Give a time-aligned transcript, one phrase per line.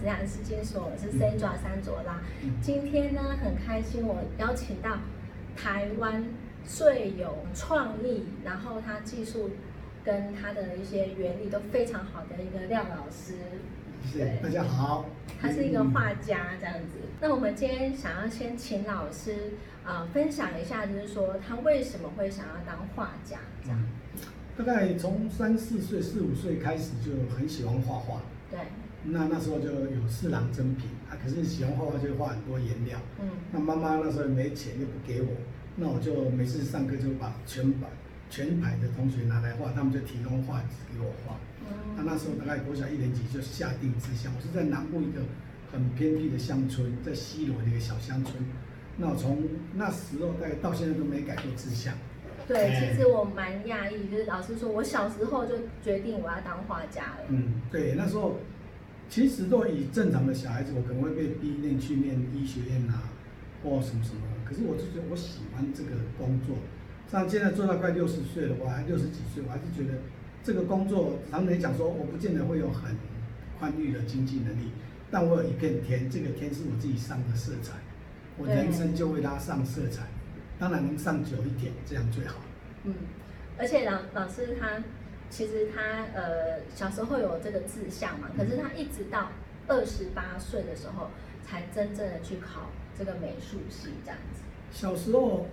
[0.00, 2.22] 子然是金所，我是 Sandra 三卓拉。
[2.62, 4.96] 今天呢，很开心，我邀请到
[5.54, 6.24] 台湾
[6.64, 9.50] 最有创意，然后他技术
[10.02, 13.34] 跟他的一些原理都非常好的一个廖老师。
[14.10, 15.04] 谢谢大家好。
[15.38, 16.96] 他是一个画家这样子。
[17.20, 19.52] 那我们今天想要先请老师
[19.84, 23.78] 啊分享一下，就是说他为什么会想要当画家这样。
[24.56, 28.22] 大概从三四岁、四五岁开始就很喜欢画画。
[28.50, 28.60] 对。
[29.04, 32.98] 那那时候就有四郎真品啊，可是喜欢画画就画很多颜料。
[33.20, 33.28] 嗯。
[33.52, 35.28] 那妈妈那时候没钱又不给我，
[35.76, 37.90] 那我就每次上课就把全班
[38.28, 41.36] 全排的同学拿来画，他们就提供画纸给我画。
[41.60, 41.96] 嗯。
[41.96, 45.20] 那那时候大概国小一年级就下定志向，我是在南部一个
[45.72, 48.44] 很偏僻的乡村，在西罗的一个小乡村。
[48.96, 49.38] 那我从
[49.74, 51.94] 那时候大概到现在都没改过志向。
[52.46, 57.24] 对，其实我蛮讶异，就是老师说我小时候就决定我要当画家了。
[57.28, 58.40] 嗯，对，那时候
[59.10, 63.10] 其实若以正常的小孩子，我可能会被逼念去念医学院啊，
[63.62, 64.22] 或什么什么。
[64.44, 66.56] 可是我就觉得我喜欢这个工作，
[67.10, 69.98] 像现在做到快六十岁了，我还六十几岁，我还是觉得
[70.44, 72.96] 这个工作，他们也讲说，我不见得会有很
[73.58, 74.70] 宽裕的经济能力，
[75.10, 77.74] 但我有一片天，这个天是我自己上的色彩，
[78.38, 80.04] 我人生就为它上色彩。
[80.58, 82.36] 当然能上久一点，这样最好。
[82.84, 82.94] 嗯，
[83.58, 84.82] 而且老老师他
[85.30, 89.30] 其实他呃小时候有这个志向嘛，可是他一直到
[89.68, 91.10] 二十八岁的时候
[91.46, 94.42] 才真正的去考这个美术系这样子。
[94.72, 95.46] 小时候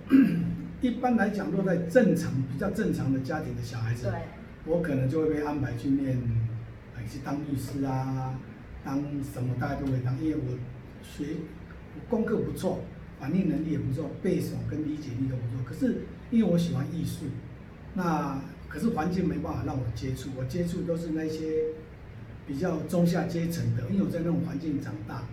[0.82, 4.20] 一般来讲，落在正常比较正常的家庭的小孩子，对，
[4.66, 6.18] 我可能就会被安排去念，
[7.10, 8.36] 去当律师啊，
[8.84, 10.58] 当什么大家都会当，因为我
[11.02, 11.38] 学
[12.10, 12.82] 功课不错。
[13.20, 15.66] 反应能力也不错，背诵跟理解力都不错。
[15.66, 17.26] 可是因为我喜欢艺术，
[17.96, 20.30] 那可是环境没办法让我接触。
[20.38, 21.74] 我接触都是那些
[22.46, 25.24] 比较中下阶层的，因为我在那种环境长大，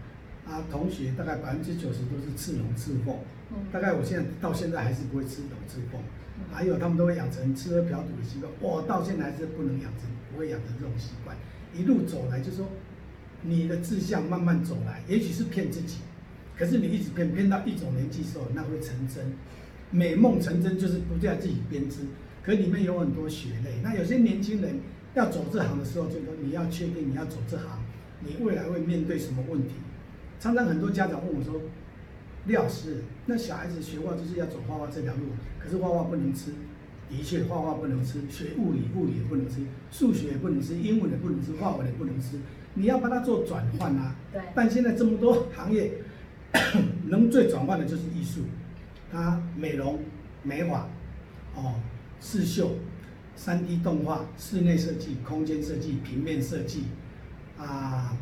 [0.51, 3.17] 啊，同学大概百分之九十都是刺龙刺凤。
[3.73, 6.01] 大概我现在到现在还是不会吃龙吃凤。
[6.53, 11.37] 还有他们都会养成吃喝嫖赌的习惯，我到现在还是不能养成，不会养成这种习惯。
[11.73, 12.69] 一路走来，就说
[13.43, 15.99] 你的志向慢慢走来，也许是骗自己。
[16.57, 19.33] 可是你一直骗骗到一种年纪时候，那会成真。
[19.91, 21.99] 美梦成真就是不在自己编织，
[22.45, 23.81] 可里面有很多血泪。
[23.83, 24.79] 那有些年轻人
[25.15, 27.81] 要走这行的时候，就说你要确定你要走这行，
[28.21, 29.75] 你未来会面对什么问题？
[30.39, 31.61] 常常很多家长问我说
[32.47, 35.21] ：“李老师，那小孩子学画就是要走画画这条路，
[35.59, 36.53] 可是画画不能吃。
[37.09, 39.57] 的确，画画不能吃，学物理物理也不能吃，
[39.91, 42.39] 数学也不能吃，英文也不能吃，化文也不能吃。
[42.75, 44.17] 你要帮他做转换啊。
[44.33, 44.43] 对。
[44.55, 45.93] 但现在这么多行业。
[47.11, 48.43] 能最转换的就是艺术，
[49.11, 49.99] 它美容、
[50.45, 50.89] 美发，
[51.57, 51.75] 哦，
[52.21, 52.77] 刺绣、
[53.37, 56.85] 三 D 动画、室内设计、空间设计、平面设计，
[57.59, 58.17] 啊，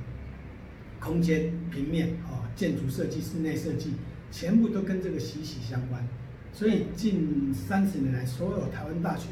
[1.01, 3.95] 空间平面哦，建筑设计、室内设计，
[4.31, 6.07] 全部都跟这个息息相关。
[6.53, 9.29] 所以近三十年来，所有台湾大学、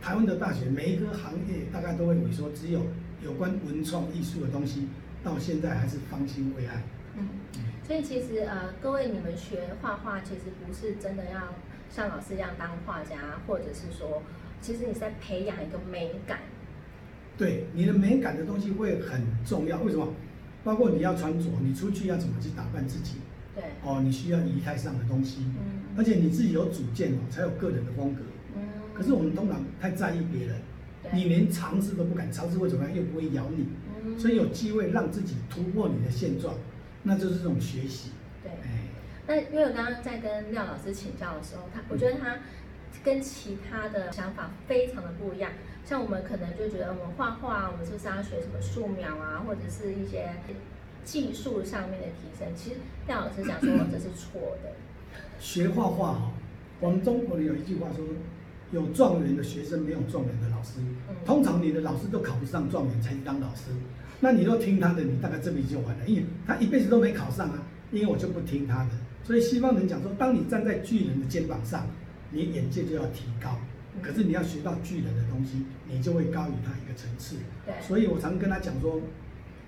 [0.00, 2.86] 台湾的大学每一个行业大概都会萎缩，只有
[3.22, 4.88] 有关文创艺术的东西，
[5.22, 6.82] 到现在还是方兴未艾。
[7.16, 7.28] 嗯。
[7.86, 11.54] 所以其实呃，各位你们学画画，其实不是真的要
[11.94, 14.20] 像老师一样当画家，或者是说，
[14.60, 16.40] 其实你在培养一个美感。
[17.38, 19.80] 对，你的美感的东西会很重要。
[19.80, 20.08] 为什么？
[20.64, 23.18] 包括你要穿着，你出去要怎么去打扮自己？
[23.54, 23.62] 对。
[23.84, 25.44] 哦，你需要仪态上的东西。
[25.44, 25.94] 嗯。
[25.96, 28.22] 而且你自己有主见哦，才有个人的风格。
[28.56, 28.62] 嗯。
[28.92, 30.56] 可是我们通常太在意别人，
[31.12, 32.92] 你连尝试都不敢尝试，会怎么样？
[32.96, 33.68] 又不会咬你。
[34.04, 34.18] 嗯。
[34.18, 36.56] 所以有机会让自己突破你的现状。
[37.04, 38.10] 那就是这种学习。
[38.42, 38.50] 对，
[39.26, 42.36] 那因为我刚刚在跟廖老师请教的时候，他我觉得他
[43.02, 45.50] 跟其他的想法非常的不一样。
[45.84, 50.30] 像我们可能就觉得我们画画，我们是不是要学什么素描啊，或者是一些
[51.04, 52.48] 技术上面的提升？
[52.54, 52.76] 其实
[53.06, 54.72] 廖老师讲说这是错的。
[55.40, 56.32] 学画画哈，
[56.80, 58.04] 我们中国人有一句话说，
[58.72, 60.80] 有状元的学生，没有状元的老师。
[61.24, 63.70] 通常你的老师都考不上状元，才去当老师。
[64.20, 67.62] 那你都听他的，你大概这辈子就完了，因为他一辈子都没考上啊。
[67.92, 68.90] 因为我就不听他的，
[69.24, 71.86] 所以西方人讲说，当你站在巨人的肩膀上，
[72.30, 73.58] 你眼界就要提高。
[74.02, 77.36] 可是你要学到巨人的东西，你就会高于他一个层次。
[77.64, 77.74] 对。
[77.80, 79.00] 所以我常跟他讲说，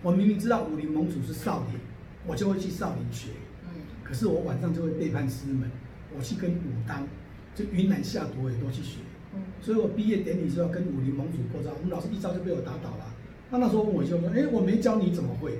[0.02, 1.80] 我明明知道武林盟主是少林，
[2.26, 3.30] 我就会去少林学。
[3.64, 3.80] 嗯。
[4.04, 5.70] 可是我晚上就会背叛师门，
[6.16, 7.06] 我去跟武当，
[7.54, 8.98] 就云南下毒也都去学。
[9.34, 9.40] 嗯。
[9.62, 13.14] 所以我毕业典礼时候跟武林盟主过招，我们老师一招就被我打倒了。
[13.50, 15.52] 他那时候问我就说：“哎，我没教你怎么会？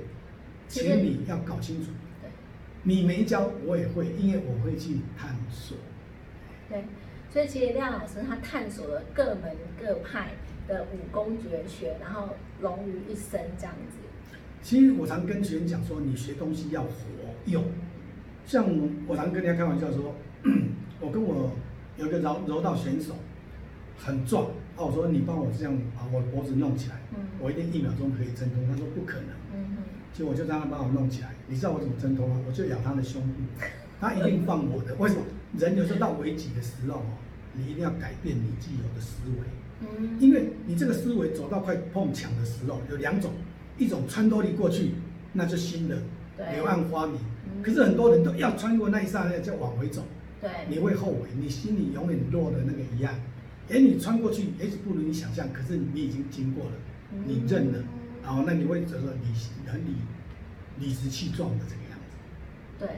[0.67, 1.89] 请你要搞清楚，
[2.87, 5.75] 你没教我也会，因为我会去探索。”
[6.69, 6.85] 对，
[7.29, 10.31] 所以其实廖老师他探索了各门各派
[10.69, 12.29] 的武功绝学，然后
[12.61, 13.97] 融于一身这样子。
[14.61, 16.89] 其实我常跟学员讲说，你学东西要活
[17.45, 17.63] 用。
[18.45, 18.65] 像
[19.05, 20.15] 我常跟人家开玩笑说，
[21.01, 21.51] 我跟我
[21.97, 23.15] 有一个柔柔道选手，
[23.97, 24.45] 很壮，
[24.77, 28.65] 啊，我说你帮我这样把我脖子弄起来，嗯我一定一秒钟可以成功。
[28.67, 29.46] 他说不可能，嗯
[30.17, 31.29] 结果我就让他帮我弄起来。
[31.47, 32.41] 你知道我怎么挣脱吗？
[32.47, 33.33] 我就咬他的胸部，
[34.01, 34.95] 他一定放我的。
[34.95, 35.21] 为什么？
[35.59, 37.03] 人有时候到危急的时候哦，
[37.53, 39.45] 你一定要改变你既有的思维。
[39.79, 43.31] 嗯因为你这个思维走到快碰墙的时候，有两种，
[43.77, 44.93] 一种穿透力过去，
[45.33, 46.01] 那就新的
[46.55, 47.15] 柳暗花明。
[47.15, 50.03] 嗯可是很多人都要穿过那一刹那就往回走，
[50.41, 53.15] 对，你会后悔，你心里永远落的那个遗憾。
[53.69, 56.71] 哎，你穿过去，也许不如你想象，可是你已经经过了，
[57.13, 57.83] 嗯你认了，然
[58.33, 59.33] 后那你会觉得理
[59.67, 59.95] 很理
[60.79, 62.17] 理直气壮的这个样子。
[62.79, 62.89] 对，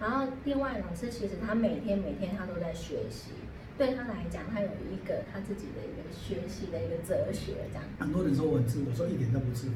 [0.00, 3.30] 然后另外老师其实他每天每天他都在学习，
[3.76, 7.84] 对他来讲，他有一个他自己的一个学习的一个哲学，这样。
[7.98, 9.74] 很多人说我很自负，我说一点都不自负，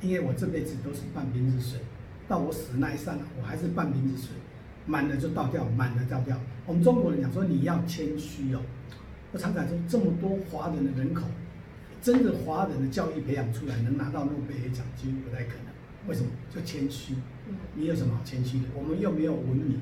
[0.00, 1.80] 因为我这辈子都是半瓶子水，
[2.28, 4.36] 到我死那一刹那，我还是半瓶子水，
[4.86, 6.36] 满了就倒掉，满了倒掉。
[6.66, 8.60] 我们中国人讲说你要谦虚哦，
[9.32, 11.26] 我常常说这么多华人的人口，
[12.02, 15.72] 真的华人的教育培养出来能拿到诺贝尔奖，几乎不太可能。
[16.08, 16.28] 为什么？
[16.52, 17.14] 就谦虚。
[17.48, 17.54] 嗯。
[17.74, 18.64] 你有什么好谦虚的？
[18.74, 19.80] 我们又没有文明，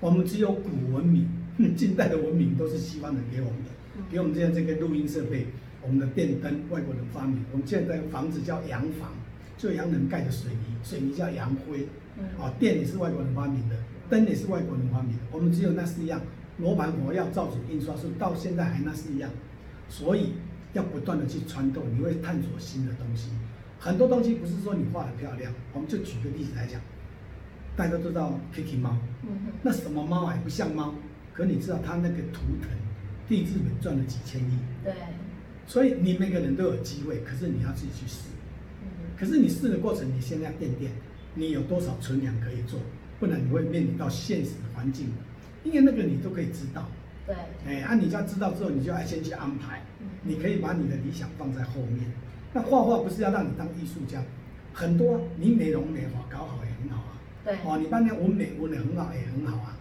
[0.00, 1.28] 我们只有古文明，
[1.76, 3.70] 近代的文明都是西方人给我们的，
[4.10, 5.46] 给我们现在这个录音设备，
[5.80, 9.12] 我们的电灯外国人发明，我们现在的房子叫洋房，
[9.56, 11.86] 就洋人盖的水泥，水泥叫洋灰，
[12.18, 12.24] 嗯。
[12.42, 13.76] 啊，电也是外国人发明的，
[14.10, 16.20] 灯也是外国人发明的，我们只有那四样，
[16.58, 19.30] 罗盘、火药、造纸、印刷术，到现在还那四样，
[19.88, 20.32] 所以
[20.72, 23.30] 要不断的去穿透，你会探索新的东西。
[23.78, 26.80] 很多东西不是说你画的漂亮，我们就举个例子来讲，
[27.76, 30.94] 大家都知道 Kitty 猫，嗯那什么猫啊，也不像猫，
[31.32, 32.70] 可你知道它那个图腾，
[33.28, 34.94] 地质本赚了几千亿，对，
[35.66, 38.28] 所以你每个人都有机会，可是你要自己去试。
[38.82, 38.88] 嗯
[39.18, 40.90] 可是你试的过程，你现在垫垫，
[41.34, 42.80] 你有多少存粮可以做？
[43.20, 45.06] 不然你会面临到现实环境，
[45.62, 46.88] 因为那个你都可以知道。
[47.26, 47.34] 对，
[47.66, 52.10] 哎，啊，你要知道之后，你就要先去安排嗯，你可以把你的理想放在后面。
[52.52, 54.22] 那画画不是要让你当艺术家，
[54.72, 57.12] 很多啊你美容美发搞好也很好啊。
[57.44, 59.76] 对哦，你帮人家纹美纹的很好也很好啊，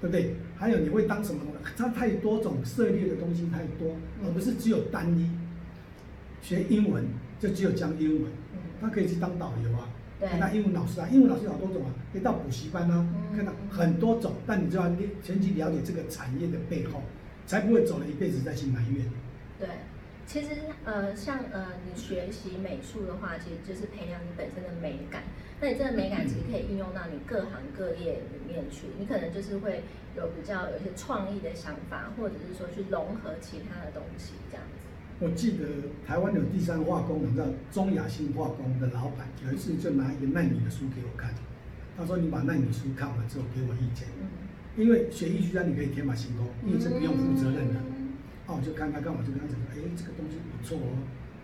[0.00, 0.34] 对不对？
[0.56, 1.40] 还有你会当什么？
[1.76, 5.30] 它太多种涉猎的东西太多，嗯而不是只有单一。
[6.42, 7.04] 学英文
[7.40, 9.88] 就只有讲英文，嗯他可以去当导游啊，
[10.18, 17.02] 对可以当英文老师啊，英文老师有好多种啊，可以到补习班啊，嗯看到很多种，但你就要了前期了解这个产业的背后，
[17.46, 19.04] 才不会走了一辈子再去埋怨。
[19.58, 19.68] 对。
[20.28, 20.48] 其实
[20.84, 25.22] 呃，像呃，你学习美术的话，其实就是培养你本身的美感。
[25.60, 28.88] 那你这个美感其实可以应用到你各行各业里面去。
[28.98, 29.84] 你可能就是会
[30.16, 34.85] 有比较有一些创意的想法，或者是说去融合其他的东西这样子。
[35.18, 35.64] 我记得
[36.06, 41.32] 台湾有第三化工厂叫中亚新化工的老板，有一次就拿一个纳米的书给我看，
[41.96, 44.28] 他说你把纳米书看完之后给我意见，嗯，
[44.76, 47.80] 因为学艺术家你可以天马行空，因为这不用负责任的。
[47.80, 48.12] 嗯
[48.46, 51.02] 啊，我就看看看，我就跟他讲，哎，这个东西不错哦。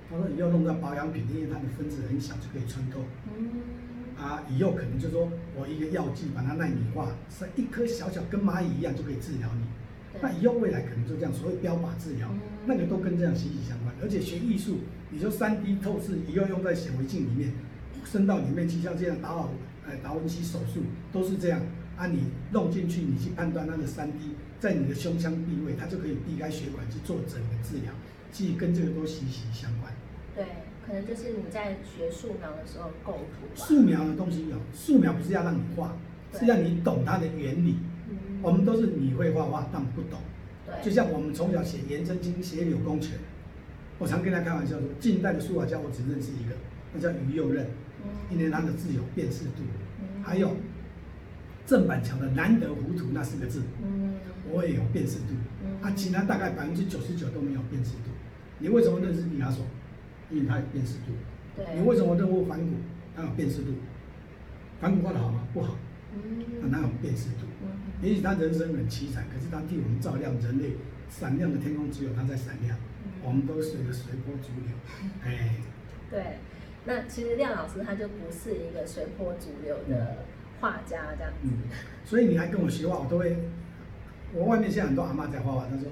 [0.08, 3.00] 他说以后弄到保养品，因为它的分子很小，就可以穿透。
[3.34, 9.64] 嗯，啊，以后可能就说我一个药剂把它纳米化，是一颗小小跟蚂蚁一样就可以治疗你。
[10.12, 13.94] 对那以后未来可能就这样，所谓标靶治疗嗯，那个都跟这样息息相关。
[14.02, 14.78] 而且学艺术，
[15.10, 17.52] 你说三 D 透视以后用在显微镜里面，
[18.04, 19.52] 伸到里面去，像这样打好
[19.86, 21.60] 呃达文西手术都是这样。
[21.94, 27.92] 啊，你弄进去，你去判断它的三 D 在你的胸腔壁位，它就可以避开血管去做整个治疗，
[28.32, 29.92] 其实跟这个都息息相关。
[30.34, 30.44] 对，
[30.86, 33.46] 可能就是你在学素描的时候构图。
[33.54, 35.94] 素描的东西有，素描不是要让你画，
[36.32, 37.76] 是让你懂它的原理。
[38.12, 40.20] 嗯我们都是你会画画，但不懂。
[40.66, 43.18] 对，就像我们从小写颜真卿、写柳公权，
[43.98, 46.54] 我常跟他开玩笑说，近代的书法家我只认识一个，
[46.92, 47.66] 那叫于右任，
[48.04, 49.62] 嗯因为他的字有辨识度。
[50.00, 50.56] 嗯还有
[51.66, 54.14] 郑板桥的“难得糊涂”那四个字，嗯
[54.50, 55.34] 我也有辨识度。
[55.64, 58.10] 嗯啊，其他大概百分之九十九都没有辨识度。
[58.58, 59.64] 你为什么认识毕加索？
[60.30, 61.12] 因为他有辨识度。
[61.56, 62.72] 对，你为什么认识梵谷？
[63.16, 63.72] 他有辨识度。
[64.80, 65.46] 梵谷画的好吗？
[65.52, 65.76] 不好，
[66.60, 67.46] 那嗯他有辨识度。
[67.62, 67.68] 嗯。
[68.02, 70.76] 也许他人生很凄惨，可是他替我们照亮人类
[71.08, 72.76] 闪亮的天空，只有他在闪亮，
[73.22, 74.74] 我们都随着随波逐流。
[75.22, 75.56] 哎，
[76.10, 76.38] 对，
[76.84, 80.24] 那其实廖老师他就不是一个随波逐流的
[80.60, 81.38] 画家这样子。
[81.44, 81.50] 嗯，
[82.04, 83.36] 所以你来跟我学画，我都会，
[84.34, 85.86] 我外面现在很多阿妈在画画，她说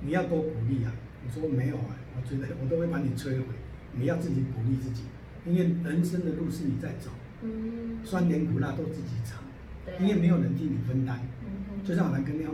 [0.00, 0.92] 你要多鼓励啊，
[1.26, 3.44] 我说没有啊，我觉得我都会把你摧毁，
[3.92, 5.02] 你要自己鼓励自己，
[5.44, 7.10] 因为人生的路是你在走，
[7.42, 9.49] 嗯，酸甜苦辣都自己尝，对，
[9.98, 11.18] 因为没有人替你分担。
[11.42, 12.46] 嗯就像我来跟那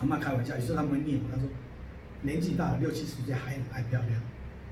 [0.00, 1.48] 阿妈开玩笑，有时候他们会念我，他说
[2.22, 4.20] 年纪大了六七十岁还很爱漂亮。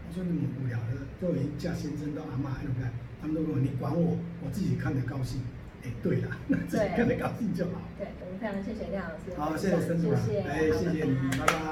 [0.09, 5.41] 我说你们无聊的，都已经嫁先生到阿妈还能干，他们都跟我你管我，我自己看着高兴。
[5.83, 6.37] 哎，对了，
[6.69, 7.81] 自己看着高兴就好。
[7.99, 9.35] 对，我们非常谢谢廖老师。
[9.37, 10.21] 好，谢谢孙主任。
[10.21, 11.67] 谢谢，哎，谢谢你，拜拜。